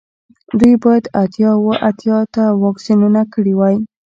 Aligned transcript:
دوی 0.59 0.73
باید 0.83 1.05
اتیا 1.21 1.51
اوه 1.59 1.75
اتیا 1.89 2.17
ته 2.33 2.43
واکسینونه 2.63 3.21
کړي 3.33 3.53
وای 3.55 3.75